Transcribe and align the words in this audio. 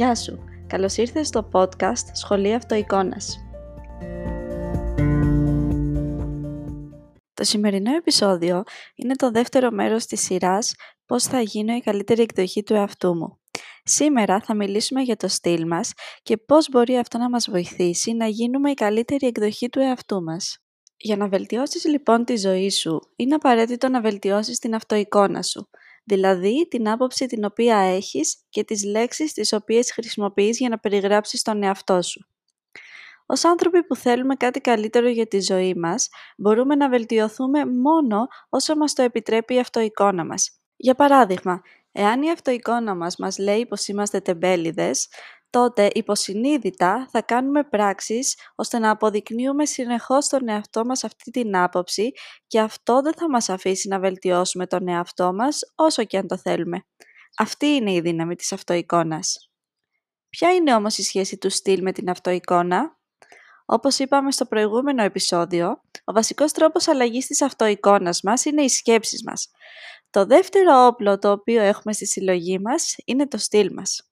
Γεια 0.00 0.14
σου! 0.14 0.44
Καλώς 0.66 0.96
ήρθες 0.96 1.26
στο 1.26 1.48
podcast 1.52 2.04
Σχολή 2.12 2.54
Αυτοεικόνας. 2.54 3.38
Το 7.34 7.44
σημερινό 7.44 7.94
επεισόδιο 7.94 8.62
είναι 8.94 9.14
το 9.14 9.30
δεύτερο 9.30 9.70
μέρος 9.70 10.06
της 10.06 10.20
σειράς 10.20 10.74
«Πώς 11.06 11.24
θα 11.24 11.40
γίνω 11.40 11.74
η 11.74 11.80
καλύτερη 11.80 12.22
εκδοχή 12.22 12.62
του 12.62 12.74
εαυτού 12.74 13.14
μου». 13.14 13.40
Σήμερα 13.84 14.40
θα 14.40 14.54
μιλήσουμε 14.54 15.02
για 15.02 15.16
το 15.16 15.28
στυλ 15.28 15.66
μας 15.66 15.92
και 16.22 16.36
πώς 16.36 16.68
μπορεί 16.70 16.96
αυτό 16.96 17.18
να 17.18 17.28
μας 17.28 17.50
βοηθήσει 17.50 18.12
να 18.12 18.26
γίνουμε 18.26 18.70
η 18.70 18.74
καλύτερη 18.74 19.26
εκδοχή 19.26 19.68
του 19.68 19.80
εαυτού 19.80 20.22
μας. 20.22 20.58
Για 20.96 21.16
να 21.16 21.28
βελτιώσεις 21.28 21.84
λοιπόν 21.84 22.24
τη 22.24 22.36
ζωή 22.36 22.70
σου, 22.70 23.00
είναι 23.16 23.34
απαραίτητο 23.34 23.88
να 23.88 24.00
βελτιώσεις 24.00 24.58
την 24.58 24.74
αυτοεικόνα 24.74 25.42
σου, 25.42 25.68
δηλαδή 26.14 26.66
την 26.70 26.88
άποψη 26.88 27.26
την 27.26 27.44
οποία 27.44 27.76
έχεις 27.76 28.36
και 28.48 28.64
τις 28.64 28.84
λέξεις 28.84 29.32
τις 29.32 29.52
οποίες 29.52 29.92
χρησιμοποιείς 29.92 30.58
για 30.58 30.68
να 30.68 30.78
περιγράψεις 30.78 31.42
τον 31.42 31.62
εαυτό 31.62 32.02
σου. 32.02 32.26
Ως 33.26 33.44
άνθρωποι 33.44 33.84
που 33.84 33.96
θέλουμε 33.96 34.34
κάτι 34.34 34.60
καλύτερο 34.60 35.08
για 35.08 35.26
τη 35.26 35.40
ζωή 35.40 35.74
μας, 35.74 36.08
μπορούμε 36.36 36.74
να 36.74 36.88
βελτιωθούμε 36.88 37.64
μόνο 37.66 38.26
όσο 38.48 38.76
μας 38.76 38.92
το 38.92 39.02
επιτρέπει 39.02 39.54
η 39.54 39.58
αυτοεικόνα 39.58 40.24
μας. 40.24 40.60
Για 40.76 40.94
παράδειγμα, 40.94 41.60
εάν 41.92 42.22
η 42.22 42.30
αυτοεικόνα 42.30 42.94
μας 42.94 43.16
μας 43.16 43.38
λέει 43.38 43.66
πως 43.66 43.88
είμαστε 43.88 44.20
τεμπέληδες, 44.20 45.08
τότε 45.50 45.90
υποσυνείδητα 45.92 47.08
θα 47.10 47.22
κάνουμε 47.22 47.64
πράξεις 47.64 48.36
ώστε 48.54 48.78
να 48.78 48.90
αποδεικνύουμε 48.90 49.66
συνεχώς 49.66 50.28
τον 50.28 50.48
εαυτό 50.48 50.84
μας 50.84 51.04
αυτή 51.04 51.30
την 51.30 51.56
άποψη 51.56 52.12
και 52.46 52.60
αυτό 52.60 53.00
δεν 53.02 53.14
θα 53.14 53.28
μας 53.30 53.48
αφήσει 53.48 53.88
να 53.88 53.98
βελτιώσουμε 53.98 54.66
τον 54.66 54.88
εαυτό 54.88 55.32
μας 55.32 55.60
όσο 55.74 56.04
και 56.04 56.18
αν 56.18 56.26
το 56.26 56.36
θέλουμε. 56.36 56.84
Αυτή 57.36 57.66
είναι 57.66 57.92
η 57.92 58.00
δύναμη 58.00 58.34
της 58.36 58.52
αυτοεικόνας. 58.52 59.50
Ποια 60.28 60.54
είναι 60.54 60.74
όμως 60.74 60.98
η 60.98 61.02
σχέση 61.02 61.38
του 61.38 61.50
στυλ 61.50 61.82
με 61.82 61.92
την 61.92 62.10
αυτοεικόνα; 62.10 62.98
Όπως 63.64 63.98
είπαμε 63.98 64.32
στο 64.32 64.46
προηγούμενο 64.46 65.02
επεισόδιο, 65.02 65.80
ο 66.04 66.12
βασικός 66.12 66.52
τρόπος 66.52 66.88
αλλαγής 66.88 67.26
της 67.26 67.42
αυτοεικόνας 67.42 68.22
μας 68.22 68.44
είναι 68.44 68.62
οι 68.62 68.68
σκέψεις 68.68 69.22
μας. 69.24 69.50
Το 70.10 70.26
δεύτερο 70.26 70.86
όπλο 70.86 71.18
το 71.18 71.30
οποίο 71.30 71.62
έχουμε 71.62 71.92
στη 71.92 72.06
συλλογή 72.06 72.58
μας 72.58 72.94
είναι 73.04 73.28
το 73.28 73.38
στυλ 73.38 73.72
μας. 73.72 74.09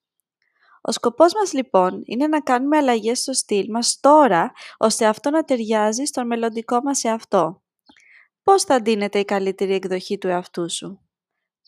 Ο 0.89 0.93
σκοπός 0.93 1.35
μας 1.35 1.53
λοιπόν 1.53 2.03
είναι 2.05 2.27
να 2.27 2.41
κάνουμε 2.41 2.77
αλλαγές 2.77 3.19
στο 3.19 3.33
στυλ 3.33 3.71
μας 3.71 4.01
τώρα, 4.01 4.53
ώστε 4.77 5.07
αυτό 5.07 5.31
να 5.31 5.45
ταιριάζει 5.45 6.05
στον 6.05 6.27
μελλοντικό 6.27 6.81
μας 6.83 7.05
εαυτό. 7.05 7.63
Πώς 8.43 8.63
θα 8.63 8.81
ντύνεται 8.81 9.19
η 9.19 9.25
καλύτερη 9.25 9.75
εκδοχή 9.75 10.19
του 10.19 10.29
εαυτού 10.29 10.71
σου; 10.71 11.01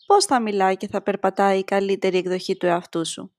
Πώς 0.05 0.25
θα 0.25 0.41
μιλάει 0.41 0.77
και 0.77 0.87
θα 0.87 1.01
περπατάει 1.01 1.59
η 1.59 1.63
καλύτερη 1.63 2.17
εκδοχή 2.17 2.57
του 2.57 2.65
εαυτού 2.65 3.05
σου; 3.05 3.33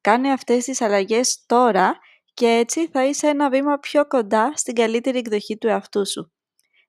Κάνε 0.00 0.32
αυτές 0.32 0.64
τις 0.64 0.80
αλλαγές 0.80 1.44
τώρα 1.46 1.98
και 2.34 2.46
έτσι 2.46 2.88
θα 2.88 3.04
είσαι 3.04 3.28
ένα 3.28 3.50
βήμα 3.50 3.78
πιο 3.78 4.06
κοντά 4.06 4.52
στην 4.56 4.74
καλύτερη 4.74 5.18
εκδοχή 5.18 5.56
του 5.58 5.66
εαυτού 5.66 6.06
σου. 6.06 6.32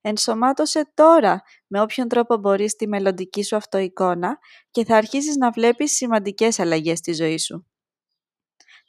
Ενσωμάτωσε 0.02 0.91
τώρα 0.93 1.41
με 1.67 1.81
όποιον 1.81 2.08
τρόπο 2.08 2.38
μπορείς 2.38 2.75
τη 2.75 2.88
μελλοντική 2.88 3.43
σου 3.43 3.55
αυτοεικόνα 3.55 4.38
και 4.71 4.85
θα 4.85 4.95
αρχίσεις 4.95 5.35
να 5.35 5.52
βλέπεις 5.52 5.91
σημαντικές 5.91 6.59
αλλαγές 6.59 6.97
στη 6.97 7.13
ζωή 7.13 7.38
σου. 7.38 7.65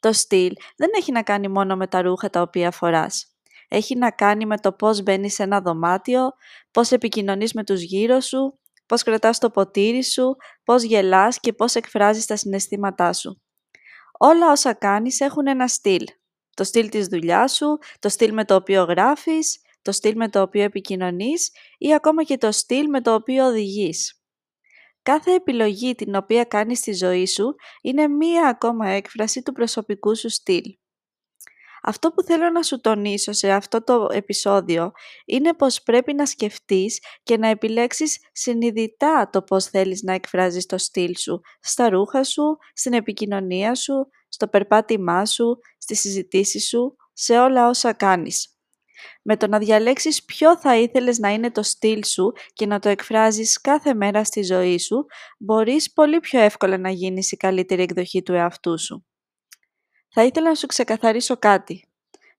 Το 0.01 0.13
στυλ 0.13 0.53
δεν 0.77 0.91
έχει 0.97 1.13
να 1.13 1.23
κάνει 1.23 1.49
μόνο 1.49 1.77
με 1.77 1.87
τα 1.87 2.03
ρούχα 2.03 2.31
τα 2.31 2.41
οποία 2.41 2.71
φοράς. 2.71 3.33
Έχει 3.69 3.97
να 3.97 4.11
κάνει 4.11 4.47
με 4.47 4.57
το 4.59 4.73
πώς 4.73 5.03
μπαίνεις 5.03 5.35
σε 5.35 5.43
ένα 5.43 5.61
δωμάτιο, 5.61 6.31
πώς 6.71 6.91
επικοινωνείς 6.91 7.53
με 7.53 7.65
τους 7.65 7.83
γύρω 7.83 8.21
σου, 8.21 8.59
πώς 8.87 9.03
κρατάς 9.03 9.39
το 9.39 9.51
ποτήρι 9.51 10.05
σου, 10.05 10.37
πώς 10.65 10.83
γελάς 10.83 11.41
και 11.41 11.53
πώς 11.53 11.75
εκφράζεις 11.75 12.27
τα 12.27 12.37
συναισθήματά 12.37 13.13
σου. 13.13 13.43
Όλα 14.19 14.51
όσα 14.51 14.75
κάνεις 14.75 15.21
έχουν 15.21 15.47
ένα 15.47 15.69
στυλ. 15.69 16.05
Το 16.55 16.65
στυλ 16.65 16.89
της 16.89 17.07
δουλειάς 17.07 17.55
σου, 17.55 17.79
το 17.99 18.09
στυλ 18.09 18.33
με 18.33 18.45
το 18.45 18.55
οποίο 18.55 18.83
γράφεις, 18.83 19.61
το 19.83 19.93
στυλ 19.93 20.17
με 20.17 20.29
το 20.29 20.41
οποίο 20.43 20.63
επικοινωνείς 20.63 21.51
ή 21.79 21.95
ακόμα 21.95 22.23
και 22.23 22.39
το 22.39 22.53
στυλ 22.53 22.89
με 22.89 23.01
το 23.01 23.15
οποίο 23.15 23.47
οδηγείς. 23.47 24.18
Κάθε 25.09 25.35
επιλογή 25.35 25.95
την 25.95 26.15
οποία 26.15 26.45
κάνεις 26.45 26.79
στη 26.79 26.93
ζωή 26.93 27.27
σου 27.27 27.55
είναι 27.83 28.09
μία 28.09 28.49
ακόμα 28.49 28.89
έκφραση 28.89 29.43
του 29.43 29.53
προσωπικού 29.53 30.17
σου 30.17 30.29
στυλ. 30.29 30.63
Αυτό 31.83 32.11
που 32.11 32.23
θέλω 32.23 32.51
να 32.51 32.63
σου 32.63 32.81
τονίσω 32.81 33.33
σε 33.33 33.51
αυτό 33.51 33.85
το 33.85 34.09
επεισόδιο 34.11 34.93
είναι 35.25 35.55
πως 35.55 35.83
πρέπει 35.83 36.15
να 36.15 36.27
σκεφτείς 36.27 37.03
και 37.23 37.37
να 37.37 37.49
επιλέξεις 37.49 38.19
συνειδητά 38.33 39.29
το 39.33 39.43
πώς 39.43 39.67
θέλεις 39.67 40.03
να 40.03 40.13
εκφράζεις 40.13 40.67
το 40.67 40.79
στυλ 40.79 41.17
σου 41.17 41.41
στα 41.61 41.89
ρούχα 41.89 42.25
σου, 42.25 42.57
στην 42.73 42.93
επικοινωνία 42.93 43.75
σου, 43.75 44.09
στο 44.29 44.49
περπάτημά 44.49 45.27
σου, 45.27 45.59
στις 45.79 46.01
συζητήσεις 46.01 46.69
σου, 46.69 46.97
σε 47.13 47.39
όλα 47.39 47.69
όσα 47.69 47.93
κάνεις. 47.93 48.58
Με 49.23 49.37
το 49.37 49.47
να 49.47 49.59
διαλέξεις 49.59 50.25
ποιο 50.25 50.59
θα 50.59 50.77
ήθελες 50.77 51.19
να 51.19 51.29
είναι 51.29 51.51
το 51.51 51.63
στυλ 51.63 52.05
σου 52.05 52.33
και 52.53 52.67
να 52.67 52.79
το 52.79 52.89
εκφράζεις 52.89 53.61
κάθε 53.61 53.95
μέρα 53.95 54.25
στη 54.25 54.43
ζωή 54.43 54.79
σου, 54.79 55.07
μπορείς 55.39 55.93
πολύ 55.93 56.21
πιο 56.21 56.41
εύκολα 56.41 56.79
να 56.79 56.91
γίνεις 56.91 57.33
η 57.33 57.37
καλύτερη 57.37 57.83
εκδοχή 57.83 58.23
του 58.23 58.33
εαυτού 58.33 58.79
σου. 58.79 59.07
Θα 60.09 60.25
ήθελα 60.25 60.49
να 60.49 60.55
σου 60.55 60.67
ξεκαθαρίσω 60.67 61.37
κάτι. 61.37 61.89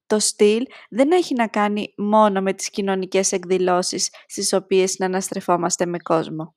Το 0.07 0.19
στυλ 0.19 0.65
δεν 0.89 1.11
έχει 1.11 1.33
να 1.33 1.47
κάνει 1.47 1.93
μόνο 1.97 2.41
με 2.41 2.53
τις 2.53 2.69
κοινωνικές 2.69 3.31
εκδηλώσεις 3.31 4.09
στις 4.27 4.53
οποίες 4.53 5.01
αναστρεφόμαστε 5.01 5.85
με 5.85 5.97
κόσμο. 5.97 6.55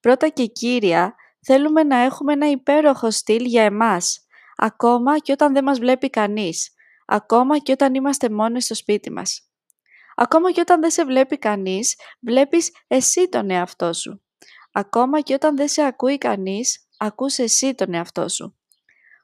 Πρώτα 0.00 0.28
και 0.28 0.46
κύρια, 0.46 1.14
θέλουμε 1.40 1.82
να 1.82 1.96
έχουμε 1.96 2.32
ένα 2.32 2.50
υπέροχο 2.50 3.10
στυλ 3.10 3.44
για 3.44 3.62
εμάς, 3.62 4.26
ακόμα 4.56 5.18
και 5.18 5.32
όταν 5.32 5.52
δεν 5.52 5.64
μας 5.64 5.78
βλέπει 5.78 6.10
κανείς, 6.10 6.74
ακόμα 7.12 7.58
και 7.58 7.72
όταν 7.72 7.94
είμαστε 7.94 8.30
μόνοι 8.30 8.62
στο 8.62 8.74
σπίτι 8.74 9.12
μας. 9.12 9.50
Ακόμα 10.16 10.52
και 10.52 10.60
όταν 10.60 10.80
δεν 10.80 10.90
σε 10.90 11.04
βλέπει 11.04 11.38
κανείς, 11.38 11.96
βλέπεις 12.20 12.70
εσύ 12.86 13.28
τον 13.28 13.50
εαυτό 13.50 13.92
σου. 13.92 14.22
Ακόμα 14.72 15.20
και 15.20 15.34
όταν 15.34 15.56
δεν 15.56 15.68
σε 15.68 15.82
ακούει 15.82 16.18
κανείς, 16.18 16.88
ακούς 16.98 17.38
εσύ 17.38 17.74
τον 17.74 17.94
εαυτό 17.94 18.28
σου. 18.28 18.56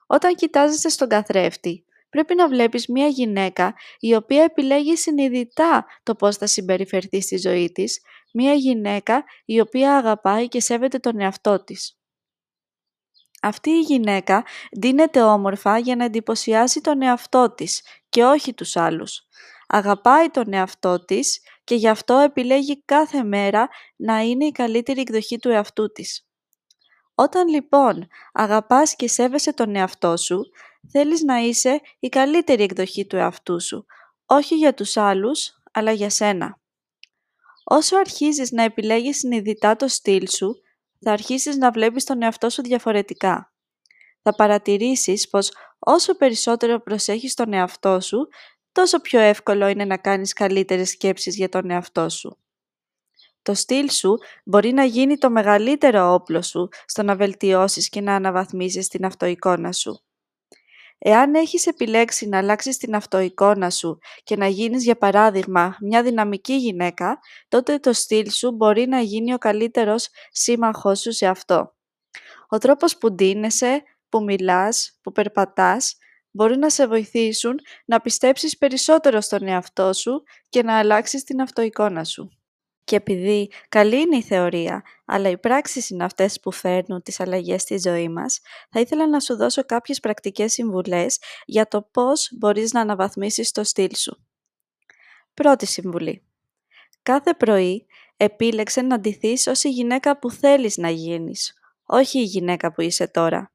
Όταν 0.07 0.35
κοιτάζεσαι 0.35 0.89
στον 0.89 1.09
καθρέφτη, 1.09 1.85
πρέπει 2.11 2.35
να 2.35 2.49
βλέπεις 2.49 2.87
μια 2.87 3.07
γυναίκα 3.07 3.75
η 3.99 4.15
οποία 4.15 4.43
επιλέγει 4.43 4.97
συνειδητά 4.97 5.87
το 6.03 6.15
πώς 6.15 6.37
θα 6.37 6.47
συμπεριφερθεί 6.47 7.21
στη 7.21 7.37
ζωή 7.37 7.73
της, 7.73 8.01
μια 8.33 8.53
γυναίκα 8.53 9.25
η 9.45 9.61
οποία 9.61 9.97
αγαπάει 9.97 10.49
και 10.49 10.61
σέβεται 10.61 10.99
τον 10.99 11.21
εαυτό 11.21 11.65
της. 11.65 11.99
Αυτή 13.47 13.71
η 13.71 13.81
γυναίκα 13.81 14.45
ντύνεται 14.79 15.23
όμορφα 15.23 15.79
για 15.79 15.97
να 15.97 16.05
εντυπωσιάσει 16.05 16.81
τον 16.81 17.03
εαυτό 17.03 17.55
της 17.55 17.83
και 18.09 18.25
όχι 18.25 18.55
τους 18.55 18.77
άλλους. 18.77 19.27
Αγαπάει 19.67 20.29
τον 20.29 20.53
εαυτό 20.53 21.05
της 21.05 21.41
και 21.65 21.75
γι' 21.75 21.89
αυτό 21.89 22.19
επιλέγει 22.19 22.83
κάθε 22.85 23.23
μέρα 23.23 23.69
να 23.97 24.21
είναι 24.21 24.45
η 24.45 24.51
καλύτερη 24.51 25.01
εκδοχή 25.01 25.39
του 25.39 25.49
εαυτού 25.49 25.93
της. 25.93 26.29
Όταν 27.15 27.49
λοιπόν 27.49 28.06
αγαπάς 28.33 28.97
και 28.97 29.09
σέβεσαι 29.09 29.53
τον 29.53 29.77
εαυτό 29.77 30.17
σου, 30.17 30.41
θέλεις 30.91 31.23
να 31.23 31.39
είσαι 31.39 31.81
η 31.99 32.09
καλύτερη 32.09 32.62
εκδοχή 32.62 33.06
του 33.06 33.17
εαυτού 33.17 33.61
σου, 33.62 33.87
όχι 34.27 34.55
για 34.55 34.75
τους 34.75 34.97
άλλους, 34.97 35.62
αλλά 35.73 35.93
για 35.93 36.11
σένα. 36.11 36.61
Όσο 37.65 37.97
αρχίζεις 37.97 38.51
να 38.51 38.62
επιλέγεις 38.62 39.19
συνειδητά 39.19 39.77
το 39.77 39.89
στυλ 39.89 40.29
σου, 40.29 40.61
θα 41.01 41.12
αρχίσεις 41.12 41.57
να 41.57 41.71
βλέπεις 41.71 42.05
τον 42.05 42.23
εαυτό 42.23 42.51
σου 42.51 42.62
διαφορετικά. 42.62 43.53
Θα 44.23 44.34
παρατηρήσεις 44.34 45.29
πως 45.29 45.51
όσο 45.79 46.17
περισσότερο 46.17 46.81
προσέχεις 46.81 47.34
τον 47.34 47.53
εαυτό 47.53 48.01
σου, 48.01 48.29
τόσο 48.73 49.01
πιο 49.01 49.21
εύκολο 49.21 49.67
είναι 49.67 49.85
να 49.85 49.97
κάνεις 49.97 50.33
καλύτερες 50.33 50.89
σκέψεις 50.89 51.37
για 51.37 51.49
τον 51.49 51.71
εαυτό 51.71 52.09
σου. 52.09 52.39
Το 53.43 53.55
στυλ 53.55 53.91
σου 53.91 54.17
μπορεί 54.45 54.73
να 54.73 54.85
γίνει 54.85 55.19
το 55.19 55.31
μεγαλύτερο 55.31 56.12
όπλο 56.12 56.43
σου 56.43 56.69
στο 56.87 57.03
να 57.03 57.17
βελτιώσεις 57.17 57.88
και 57.88 58.00
να 58.00 58.15
αναβαθμίσεις 58.15 58.88
την 58.88 59.05
αυτοεικόνα 59.05 59.73
σου. 59.73 60.06
Εάν 60.98 61.34
έχεις 61.34 61.66
επιλέξει 61.66 62.28
να 62.28 62.38
αλλάξεις 62.38 62.76
την 62.76 62.94
αυτοεικόνα 62.94 63.70
σου 63.70 63.98
και 64.22 64.37
να 64.37 64.46
γίνεις 64.46 64.84
για 64.84 64.96
παράδειγμα 64.96 65.76
μια 65.81 66.02
δυναμική 66.02 66.56
γυναίκα, 66.56 67.19
τότε 67.48 67.78
το 67.78 67.93
στυλ 67.93 68.31
σου 68.31 68.52
μπορεί 68.52 68.87
να 68.87 69.00
γίνει 69.00 69.34
ο 69.34 69.38
καλύτερος 69.38 70.08
σύμμαχός 70.31 71.00
σου 71.00 71.12
σε 71.12 71.26
αυτό. 71.26 71.75
Ο 72.48 72.58
τρόπος 72.58 72.98
που 72.98 73.12
ντύνεσαι, 73.12 73.82
που 74.08 74.22
μιλάς, 74.22 74.98
που 75.02 75.12
περπατάς, 75.12 75.96
μπορεί 76.31 76.56
να 76.58 76.70
σε 76.70 76.87
βοηθήσουν 76.87 77.54
να 77.84 78.00
πιστέψεις 78.00 78.58
περισσότερο 78.58 79.20
στον 79.20 79.46
εαυτό 79.48 79.93
σου 79.93 80.22
και 80.48 80.62
να 80.62 80.78
αλλάξεις 80.78 81.25
την 81.25 81.40
αυτοεικόνα 81.40 82.04
σου. 82.04 82.36
Και 82.87 82.97
επειδή 82.97 83.50
καλή 83.69 84.00
είναι 84.00 84.17
η 84.17 84.23
θεωρία, 84.23 84.83
αλλά 85.05 85.29
οι 85.29 85.38
πράξεις 85.38 85.91
είναι 85.91 86.05
αυτές 86.05 86.41
που 86.41 86.50
φέρνουν 86.50 87.03
τις 87.03 87.21
αλλαγές 87.21 87.62
στη 87.62 87.79
ζωή 87.79 88.09
μας, 88.09 88.41
θα 88.71 88.81
ήθελα 88.81 89.09
να 89.09 89.21
σου 89.21 89.37
δώσω 89.37 89.65
κάποιες 89.65 90.00
πρακτικές 90.00 90.53
συμβουλές 90.53 91.19
για 91.44 91.69
το 91.69 91.88
πώς 91.93 92.29
μπορείς 92.38 92.73
να 92.73 92.81
αναβαθμίσεις 92.81 93.50
το 93.50 93.65
στυλ 93.65 93.94
σου. 93.94 94.27
Πρώτη 95.35 95.67
συμβουλή. 95.67 96.23
Κάθε 97.03 97.35
πρωί 97.35 97.87
επίλεξε 98.17 98.83
να 98.83 99.00
ντυθείς 99.00 99.47
ως 99.47 99.65
η 99.65 99.69
γυναίκα 99.69 100.19
που 100.19 100.31
θέλεις 100.31 100.77
να 100.77 100.91
γίνεις, 100.91 101.55
όχι 101.87 102.19
η 102.19 102.25
γυναίκα 102.25 102.73
που 102.73 102.81
είσαι 102.81 103.09
τώρα. 103.09 103.53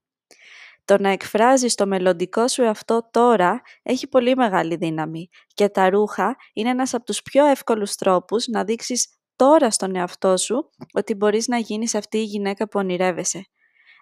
Το 0.85 0.97
να 0.97 1.09
εκφράζεις 1.09 1.75
το 1.75 1.87
μελλοντικό 1.87 2.47
σου 2.47 2.61
εαυτό 2.61 3.09
τώρα 3.11 3.61
έχει 3.83 4.07
πολύ 4.07 4.35
μεγάλη 4.35 4.75
δύναμη 4.75 5.29
και 5.53 5.69
τα 5.69 5.89
ρούχα 5.89 6.35
είναι 6.53 6.69
ένας 6.69 6.93
από 6.93 7.05
τους 7.05 7.21
πιο 7.21 7.45
εύκολους 7.45 7.95
τρόπους 7.95 8.47
να 8.47 8.63
δείξεις 8.63 9.20
τώρα 9.41 9.71
στον 9.71 9.95
εαυτό 9.95 10.37
σου 10.37 10.69
ότι 10.93 11.15
μπορείς 11.15 11.47
να 11.47 11.57
γίνεις 11.57 11.95
αυτή 11.95 12.17
η 12.17 12.23
γυναίκα 12.23 12.67
που 12.67 12.79
ονειρεύεσαι. 12.79 13.45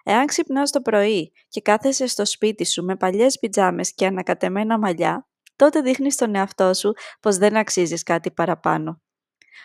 Εάν 0.02 0.26
ξυπνάς 0.26 0.70
το 0.70 0.80
πρωί 0.80 1.32
και 1.48 1.60
κάθεσαι 1.60 2.06
στο 2.06 2.24
σπίτι 2.24 2.66
σου 2.66 2.84
με 2.84 2.96
παλιές 2.96 3.38
πιτζάμες 3.38 3.94
και 3.94 4.06
ανακατεμένα 4.06 4.78
μαλλιά, 4.78 5.28
τότε 5.56 5.80
δείχνεις 5.80 6.14
στον 6.14 6.34
εαυτό 6.34 6.74
σου 6.74 6.92
πως 7.20 7.36
δεν 7.36 7.56
αξίζεις 7.56 8.02
κάτι 8.02 8.30
παραπάνω. 8.30 9.02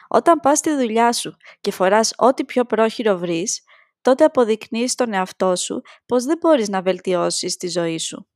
Όταν 0.07 0.39
πας 0.39 0.57
στη 0.57 0.75
δουλειά 0.75 1.13
σου 1.13 1.36
και 1.62 1.72
φοράς 1.72 2.13
ό,τι 2.18 2.45
πιο 2.45 2.66
πρόχειρο 2.66 3.18
βρεις, 3.18 3.63
τότε 4.01 4.24
αποδεικνύεις 4.24 4.92
στον 4.92 5.13
εαυτό 5.13 5.56
σου 5.56 5.81
πως 6.06 6.24
δεν 6.24 6.38
μπορείς 6.38 6.69
να 6.69 6.81
βελτιώσεις 6.81 7.57
τη 7.57 7.68
ζωή 7.68 7.98
σου. 7.98 8.27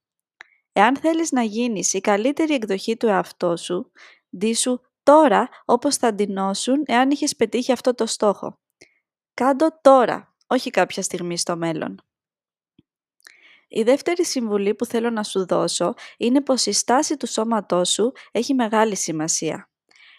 Εάν 0.73 0.97
θέλεις 0.97 1.31
να 1.31 1.43
γίνεις 1.43 1.93
η 1.93 2.01
καλύτερη 2.01 2.53
εκδοχή 2.53 2.97
του 2.97 3.07
εαυτό 3.07 3.57
σου, 3.57 3.91
ντύσου 4.37 4.79
τώρα 5.09 5.49
όπως 5.65 5.95
θα 5.95 6.13
ντυνώσουν 6.13 6.83
εάν 6.85 7.09
είχες 7.09 7.35
πετύχει 7.35 7.71
αυτό 7.71 7.93
το 7.93 8.05
στόχο. 8.05 8.59
Κάντο 9.33 9.67
τώρα, 9.81 10.35
όχι 10.47 10.69
κάποια 10.69 11.01
στιγμή 11.01 11.37
στο 11.37 11.57
μέλλον. 11.57 12.01
Η 13.67 13.83
δεύτερη 13.83 14.25
συμβουλή 14.25 14.75
που 14.75 14.85
θέλω 14.85 15.09
να 15.09 15.23
σου 15.23 15.45
δώσω 15.45 15.93
είναι 16.17 16.41
πως 16.41 16.65
η 16.65 16.71
στάση 16.71 17.17
του 17.17 17.27
σώματός 17.27 17.89
σου 17.89 18.11
έχει 18.31 18.53
μεγάλη 18.53 18.95
σημασία. 18.95 19.69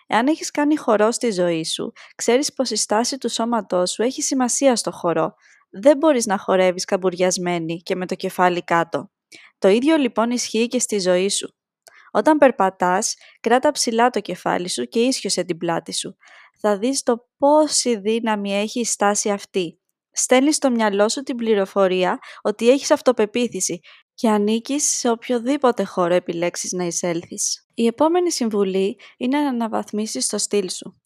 Εάν 0.07 0.27
έχεις 0.27 0.51
κάνει 0.51 0.77
χορό 0.77 1.11
στη 1.11 1.31
ζωή 1.31 1.65
σου, 1.65 1.93
ξέρεις 2.15 2.53
πως 2.53 2.71
η 2.71 2.77
στάση 2.77 3.19
του 3.19 3.29
σώματός 3.29 3.91
σου 3.91 4.03
έχει 4.03 4.23
σημασία 4.23 4.77
στο 4.77 4.91
χορό. 4.91 5.35
Δεν 5.71 5.97
μπορείς 5.97 6.27
να 6.27 6.39
χορεύεις 6.39 6.85
καμπουριασμένη 6.85 7.81
και 7.83 7.95
με 7.95 8.07
το 8.07 8.15
κεφάλι 8.15 8.65
κάτω. 8.65 9.11
Το 9.59 9.69
ίδιο 9.69 9.97
λοιπόν 9.97 10.31
ισχύει 10.31 10.67
και 10.67 10.79
στη 10.79 10.99
ζωή 10.99 11.29
σου. 11.29 11.55
Όταν 12.11 12.39
περπατάς, 12.39 13.15
κράτα 13.41 13.71
ψηλά 13.71 14.11
το 14.11 14.21
κεφάλι 14.21 14.69
σου 14.69 14.85
και 14.85 15.01
ίσιοσε 15.01 15.45
την 15.45 15.59
πλάτη 15.59 15.93
σου. 15.93 16.17
Θα 16.61 16.79
δεις 16.79 17.03
το 17.03 17.29
πόση 17.39 17.99
δύναμη 17.99 18.55
έχει 18.55 18.81
η 18.81 18.85
στάση 18.85 19.31
αυτή. 19.31 19.81
Στέλνεις 20.13 20.57
στο 20.57 20.71
μυαλό 20.71 21.09
σου 21.09 21.23
την 21.23 21.37
πληροφορία 21.37 22.19
ότι 22.43 22.71
έχεις 22.71 22.91
αυτοπεποίθηση 22.91 23.81
και 24.15 24.29
ανήκεις 24.29 24.99
σε 24.99 25.11
οποιοδήποτε 25.11 25.85
χώρο 25.85 26.15
επιλέξεις 26.15 26.73
να 26.73 26.85
εισέλθεις. 26.85 27.67
Η 27.75 27.87
επόμενη 27.87 28.33
συμβουλή 28.33 28.99
είναι 29.17 29.39
να 29.39 29.49
αναβαθμίσεις 29.49 30.27
το 30.27 30.39
στυλ 30.39 30.71
σου. 30.71 31.01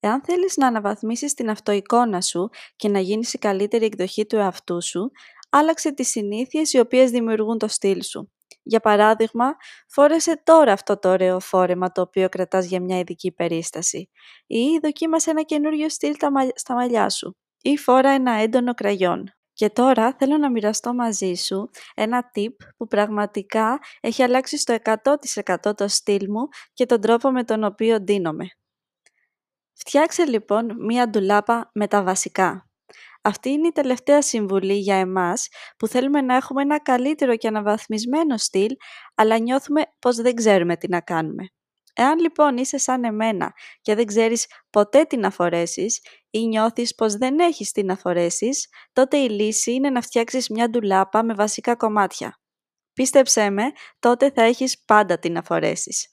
Εάν 0.00 0.22
θέλεις 0.24 0.56
να 0.56 0.66
αναβαθμίσεις 0.66 1.34
την 1.34 1.50
αυτοεικόνα 1.50 2.20
σου 2.20 2.48
και 2.76 2.88
να 2.88 3.00
γίνεις 3.00 3.32
η 3.32 3.38
καλύτερη 3.38 3.84
εκδοχή 3.84 4.26
του 4.26 4.36
εαυτού 4.36 4.82
σου, 4.82 5.10
άλλαξε 5.50 5.92
τις 5.92 6.08
συνήθειες 6.08 6.72
οι 6.72 6.78
οποίες 6.78 7.10
δημιουργούν 7.10 7.58
το 7.58 7.68
στυλ 7.68 8.02
σου. 8.02 8.32
Για 8.66 8.80
παράδειγμα, 8.80 9.56
φόρεσε 9.88 10.40
τώρα 10.44 10.72
αυτό 10.72 10.98
το 10.98 11.08
ωραίο 11.08 11.40
φόρεμα 11.40 11.92
το 11.92 12.00
οποίο 12.00 12.28
κρατάς 12.28 12.66
για 12.66 12.80
μια 12.80 12.98
ειδική 12.98 13.32
περίσταση 13.32 14.10
ή 14.46 14.78
δοκίμασε 14.82 15.30
ένα 15.30 15.42
καινούριο 15.42 15.88
στυλ 15.88 16.14
στα 16.54 16.74
μαλλιά 16.74 17.10
σου 17.10 17.36
ή 17.62 17.76
φόρα 17.76 18.10
ένα 18.10 18.32
έντονο 18.32 18.74
κραγιόν. 18.74 19.24
Και 19.52 19.70
τώρα 19.70 20.14
θέλω 20.18 20.36
να 20.36 20.50
μοιραστώ 20.50 20.94
μαζί 20.94 21.34
σου 21.34 21.70
ένα 21.94 22.30
tip 22.34 22.66
που 22.76 22.86
πραγματικά 22.86 23.78
έχει 24.00 24.22
αλλάξει 24.22 24.58
στο 24.58 24.76
100% 25.64 25.76
το 25.76 25.88
στυλ 25.88 26.30
μου 26.30 26.48
και 26.72 26.86
τον 26.86 27.00
τρόπο 27.00 27.30
με 27.30 27.44
τον 27.44 27.64
οποίο 27.64 28.00
ντύνομαι. 28.00 28.46
Φτιάξε 29.72 30.24
λοιπόν 30.24 30.76
μία 30.78 31.08
ντουλάπα 31.08 31.70
με 31.74 31.88
τα 31.88 32.02
βασικά. 32.02 32.68
Αυτή 33.26 33.50
είναι 33.50 33.66
η 33.66 33.72
τελευταία 33.72 34.22
συμβουλή 34.22 34.74
για 34.74 34.96
εμάς 34.96 35.48
που 35.76 35.86
θέλουμε 35.86 36.20
να 36.20 36.34
έχουμε 36.36 36.62
ένα 36.62 36.80
καλύτερο 36.80 37.36
και 37.36 37.48
αναβαθμισμένο 37.48 38.36
στυλ, 38.36 38.70
αλλά 39.14 39.38
νιώθουμε 39.38 39.82
πως 39.98 40.16
δεν 40.16 40.34
ξέρουμε 40.34 40.76
τι 40.76 40.88
να 40.88 41.00
κάνουμε. 41.00 41.48
Εάν 41.94 42.18
λοιπόν 42.18 42.56
είσαι 42.56 42.78
σαν 42.78 43.04
εμένα 43.04 43.52
και 43.80 43.94
δεν 43.94 44.06
ξέρεις 44.06 44.46
ποτέ 44.70 45.04
τι 45.04 45.16
να 45.16 45.30
φορέσεις 45.30 46.00
ή 46.30 46.46
νιώθεις 46.46 46.94
πως 46.94 47.14
δεν 47.14 47.38
έχεις 47.38 47.72
τι 47.72 47.82
να 47.82 47.96
φορέσεις, 47.96 48.68
τότε 48.92 49.16
η 49.16 49.28
λύση 49.28 49.72
είναι 49.72 49.90
να 49.90 50.00
φτιάξεις 50.00 50.48
μια 50.48 50.70
ντουλάπα 50.70 51.24
με 51.24 51.34
βασικά 51.34 51.76
κομμάτια. 51.76 52.38
Πίστεψέ 52.92 53.50
με, 53.50 53.64
τότε 53.98 54.30
θα 54.30 54.42
έχεις 54.42 54.84
πάντα 54.84 55.18
τι 55.18 55.30
να 55.30 55.42
φορέσεις. 55.42 56.08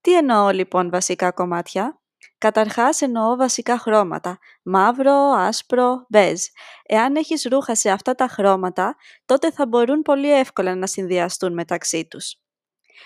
Τι 0.00 0.16
εννοώ 0.16 0.50
λοιπόν 0.50 0.90
βασικά 0.90 1.30
κομμάτια; 1.30 2.00
Καταρχάς 2.38 3.00
εννοώ 3.00 3.36
βασικά 3.36 3.78
χρώματα, 3.78 4.38
μαύρο, 4.62 5.14
άσπρο, 5.36 6.06
μπέζ. 6.08 6.44
Εάν 6.86 7.16
έχεις 7.16 7.46
ρούχα 7.50 7.74
σε 7.74 7.90
αυτά 7.90 8.14
τα 8.14 8.26
χρώματα, 8.28 8.96
τότε 9.24 9.50
θα 9.50 9.66
μπορούν 9.66 10.02
πολύ 10.02 10.32
εύκολα 10.32 10.74
να 10.74 10.86
συνδυαστούν 10.86 11.52
μεταξύ 11.52 12.06
τους. 12.06 12.34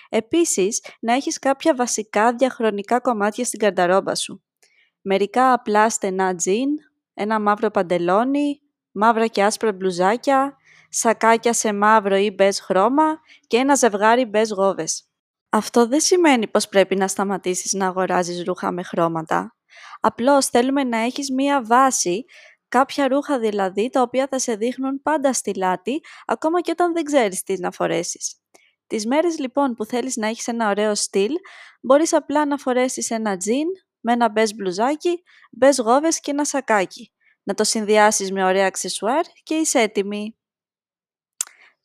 Επίσης, 0.09 0.85
να 1.01 1.13
έχεις 1.13 1.39
κάποια 1.39 1.75
βασικά 1.75 2.35
διαχρονικά 2.35 3.01
κομμάτια 3.01 3.45
στην 3.45 3.59
καρταρόμπα 3.59 4.15
σου. 4.15 4.45
Μερικά 5.01 5.53
απλά 5.53 5.91
στενά 5.91 6.35
τζιν, 6.35 6.69
ένα 7.15 7.41
μαύρο 7.41 7.71
παντελόνι, 7.71 8.61
μαύρα 8.91 9.27
και 9.27 9.45
άσπρα 9.45 9.73
μπλουζάκια, 9.73 10.57
σακάκια 10.89 11.53
σε 11.53 11.73
μαύρο 11.73 12.17
ή 12.17 12.31
μπέζ 12.31 12.59
χρώμα 12.59 13.21
και 13.47 13.57
ένα 13.57 13.75
ζευγάρι 13.75 14.25
μπέζ 14.25 14.51
γόβες. 14.51 15.10
Αυτό 15.51 15.87
δεν 15.87 16.01
σημαίνει 16.01 16.49
πως 16.49 16.69
πρέπει 16.69 16.97
να 16.97 17.09
σταματήσεις 17.09 17.73
να 17.73 17.87
αγοράζεις 17.87 18.43
ρούχα 18.45 18.73
με 18.73 18.83
χρώματα. 18.83 19.57
Απλώς 20.01 20.47
θέλουμε 20.47 20.85
να 20.85 20.99
έχεις 20.99 21.31
μία 21.31 21.65
βάση, 21.65 22.25
κάποια 22.69 23.09
ρούχα 23.09 23.39
δηλαδή, 23.39 23.91
τα 23.91 24.03
οποία 24.03 24.27
θα 24.31 24.39
σε 24.39 24.55
δείχνουν 24.55 25.03
πάντα 25.03 25.33
στη 25.33 25.55
λάτη, 25.55 26.01
ακόμα 26.27 26.61
και 26.61 26.71
όταν 26.71 26.93
δεν 26.93 27.05
ξέρεις 27.05 27.43
τι 27.43 27.59
να 27.59 27.71
φορέσεις. 27.71 28.41
Τις 28.87 29.07
μέρες 29.07 29.39
λοιπόν 29.39 29.75
που 29.75 29.85
θέλεις 29.85 30.17
να 30.17 30.27
έχεις 30.27 30.47
ένα 30.49 30.69
ωραίο 30.69 30.95
στυλ, 30.95 31.33
μπορείς 31.81 32.13
απλά 32.13 32.47
να 32.47 32.57
φορέσεις 32.57 33.11
ένα 33.11 33.37
τζιν 33.37 33.67
με 34.01 34.13
ένα 34.13 34.31
μπες 34.31 34.55
μπλουζάκι, 34.55 35.23
μπες 35.51 35.79
γόβες 35.79 36.21
και 36.21 36.31
ένα 36.31 36.45
σακάκι. 36.45 37.13
Να 37.43 37.55
το 37.55 37.65
συνδυάσεις 37.65 38.33
με 38.33 38.45
ωραία 38.45 38.67
αξεσουάρ 38.67 39.25
και 39.43 39.55
είσαι 39.55 39.79
έτοιμη. 39.81 40.39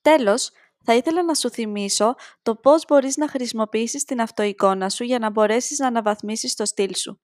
Τέλος, 0.01 0.51
θα 0.85 0.93
ήθελα 0.95 1.23
να 1.23 1.33
σου 1.33 1.49
θυμίσω 1.49 2.15
το 2.41 2.55
πώς 2.55 2.85
μπορείς 2.87 3.17
να 3.17 3.27
χρησιμοποιήσεις 3.27 4.03
την 4.03 4.21
αυτοεικόνα 4.21 4.89
σου 4.89 5.03
για 5.03 5.19
να 5.19 5.29
μπορέσεις 5.29 5.77
να 5.77 5.87
αναβαθμίσεις 5.87 6.55
το 6.55 6.65
στυλ 6.65 6.95
σου. 6.95 7.21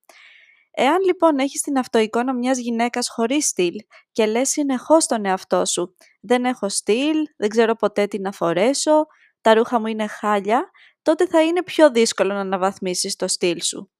Εάν 0.70 1.02
λοιπόν 1.04 1.38
έχεις 1.38 1.60
την 1.60 1.78
αυτοεικόνα 1.78 2.34
μιας 2.34 2.58
γυναίκας 2.58 3.08
χωρίς 3.08 3.46
στυλ 3.46 3.74
και 4.12 4.26
λες 4.26 4.48
συνεχώς 4.48 5.06
τον 5.06 5.24
εαυτό 5.24 5.64
σου 5.64 5.94
«Δεν 6.20 6.44
έχω 6.44 6.68
στυλ, 6.68 7.16
δεν 7.36 7.48
ξέρω 7.48 7.74
ποτέ 7.74 8.06
τι 8.06 8.18
να 8.18 8.32
φορέσω, 8.32 9.06
τα 9.40 9.54
ρούχα 9.54 9.80
μου 9.80 9.86
είναι 9.86 10.06
χάλια», 10.06 10.70
τότε 11.02 11.26
θα 11.26 11.42
είναι 11.42 11.62
πιο 11.62 11.90
δύσκολο 11.90 12.34
να 12.34 12.40
αναβαθμίσεις 12.40 13.16
το 13.16 13.28
στυλ 13.28 13.62
σου. 13.62 13.90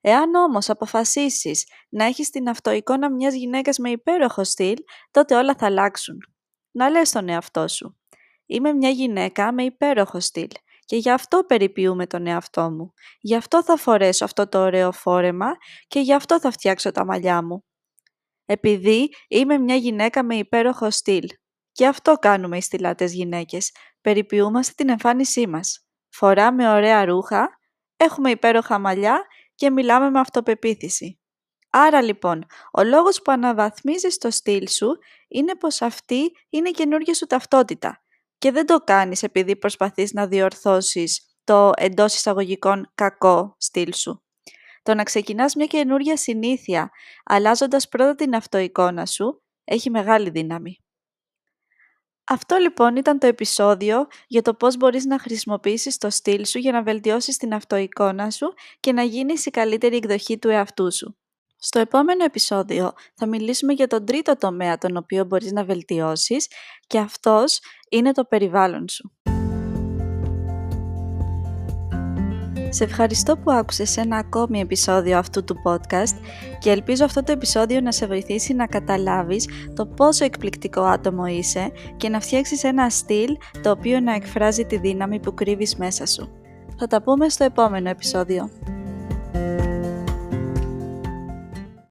Εάν 0.00 0.34
όμως 0.34 0.68
αποφασίσεις 0.68 1.66
να 1.88 2.04
έχεις 2.04 2.30
την 2.30 2.48
αυτοεικόνα 2.48 3.10
μιας 3.10 3.34
γυναίκας 3.34 3.78
με 3.78 3.90
υπέροχο 3.90 4.44
στυλ, 4.44 4.76
τότε 5.10 5.36
όλα 5.36 5.54
θα 5.54 5.66
αλλάξουν. 5.66 6.18
Να 6.70 6.88
λες 6.88 7.10
τον 7.10 7.28
εαυτό 7.28 7.68
σου. 7.68 7.96
Είμαι 8.46 8.72
μια 8.72 8.90
γυναίκα 8.90 9.52
με 9.52 9.62
υπέροχο 9.62 10.20
στυλ 10.20 10.48
και 10.84 10.96
γι' 10.96 11.10
αυτό 11.10 11.44
περιποιούμε 11.44 12.06
τον 12.06 12.26
εαυτό 12.26 12.70
μου. 12.70 12.92
Γι' 13.20 13.34
αυτό 13.34 13.64
θα 13.64 13.76
φορέσω 13.76 14.24
αυτό 14.24 14.48
το 14.48 14.58
ωραίο 14.58 14.92
φόρεμα 14.92 15.56
και 15.86 16.00
γι' 16.00 16.14
αυτό 16.14 16.40
θα 16.40 16.50
φτιάξω 16.50 16.90
τα 16.90 17.04
μαλλιά 17.04 17.42
μου. 17.42 17.64
Επειδή 18.44 19.08
είμαι 19.28 19.58
μια 19.58 19.74
γυναίκα 19.74 20.24
με 20.24 20.34
υπέροχο 20.34 20.90
στυλ. 20.90 21.26
Και 21.72 21.86
αυτό 21.86 22.14
κάνουμε 22.14 22.56
οι 22.56 22.60
στυλάτες 22.60 23.12
γυναίκες. 23.12 23.74
Περιποιούμαστε 24.00 24.72
την 24.76 24.88
εμφάνισή 24.88 25.46
μας. 25.46 25.86
Φοράμε 26.08 26.68
ωραία 26.68 27.04
ρούχα, 27.04 27.48
έχουμε 27.96 28.30
υπέροχα 28.30 28.78
μαλλιά 28.78 29.26
και 29.54 29.70
μιλάμε 29.70 30.10
με 30.10 30.20
αυτοπεποίθηση. 30.20 31.20
Άρα 31.70 32.02
λοιπόν, 32.02 32.44
ο 32.72 32.82
λόγος 32.82 33.22
που 33.22 33.32
αναβαθμίζεις 33.32 34.18
το 34.18 34.30
στυλ 34.30 34.68
σου 34.68 34.98
είναι 35.28 35.56
πως 35.56 35.82
αυτή 35.82 36.30
είναι 36.50 36.68
η 36.68 36.72
καινούργια 36.72 37.14
σου 37.14 37.26
ταυτότητα 37.26 38.05
και 38.38 38.50
δεν 38.50 38.66
το 38.66 38.78
κάνεις 38.78 39.22
επειδή 39.22 39.56
προσπαθείς 39.56 40.12
να 40.12 40.26
διορθώσεις 40.26 41.36
το 41.44 41.70
εντός 41.76 42.14
εισαγωγικών 42.14 42.90
κακό 42.94 43.56
στυλ 43.58 43.92
σου. 43.94 44.24
Το 44.82 44.94
να 44.94 45.02
ξεκινάς 45.02 45.54
μια 45.54 45.66
καινούργια 45.66 46.16
συνήθεια, 46.16 46.90
αλλάζοντας 47.24 47.88
πρώτα 47.88 48.14
την 48.14 48.34
αυτοεικόνα 48.34 49.06
σου, 49.06 49.42
έχει 49.64 49.90
μεγάλη 49.90 50.30
δύναμη. 50.30 50.80
Αυτό 52.28 52.56
λοιπόν 52.56 52.96
ήταν 52.96 53.18
το 53.18 53.26
επεισόδιο 53.26 54.06
για 54.26 54.42
το 54.42 54.54
πώς 54.54 54.76
μπορείς 54.76 55.04
να 55.04 55.18
χρησιμοποιήσεις 55.18 55.96
το 55.96 56.10
στυλ 56.10 56.44
σου 56.44 56.58
για 56.58 56.72
να 56.72 56.82
βελτιώσεις 56.82 57.36
την 57.36 57.54
αυτοεικόνα 57.54 58.30
σου 58.30 58.54
και 58.80 58.92
να 58.92 59.02
γίνεις 59.02 59.46
η 59.46 59.50
καλύτερη 59.50 59.96
εκδοχή 59.96 60.38
του 60.38 60.48
εαυτού 60.48 60.92
σου. 60.92 61.16
Στο 61.58 61.78
επόμενο 61.78 62.24
επεισόδιο 62.24 62.92
θα 63.14 63.26
μιλήσουμε 63.26 63.72
για 63.72 63.86
τον 63.86 64.06
τρίτο 64.06 64.36
τομέα 64.36 64.78
τον 64.78 64.96
οποίο 64.96 65.24
μπορείς 65.24 65.52
να 65.52 65.64
βελτιώσεις 65.64 66.46
και 66.86 66.98
αυτός 66.98 67.60
είναι 67.88 68.12
το 68.12 68.24
περιβάλλον 68.24 68.88
σου. 68.88 69.12
Σε 72.68 72.84
ευχαριστώ 72.84 73.36
που 73.36 73.50
άκουσες 73.52 73.96
ένα 73.96 74.16
ακόμη 74.16 74.60
επεισόδιο 74.60 75.18
αυτού 75.18 75.44
του 75.44 75.56
podcast 75.64 76.20
και 76.58 76.70
ελπίζω 76.70 77.04
αυτό 77.04 77.22
το 77.22 77.32
επεισόδιο 77.32 77.80
να 77.80 77.92
σε 77.92 78.06
βοηθήσει 78.06 78.54
να 78.54 78.66
καταλάβεις 78.66 79.48
το 79.74 79.86
πόσο 79.86 80.24
εκπληκτικό 80.24 80.80
άτομο 80.80 81.26
είσαι 81.26 81.70
και 81.96 82.08
να 82.08 82.20
φτιάξεις 82.20 82.64
ένα 82.64 82.90
στυλ 82.90 83.36
το 83.62 83.70
οποίο 83.70 84.00
να 84.00 84.14
εκφράζει 84.14 84.64
τη 84.64 84.78
δύναμη 84.78 85.20
που 85.20 85.34
κρύβεις 85.34 85.76
μέσα 85.76 86.06
σου. 86.06 86.28
Θα 86.78 86.86
τα 86.86 87.02
πούμε 87.02 87.28
στο 87.28 87.44
επόμενο 87.44 87.88
επεισόδιο. 87.88 88.50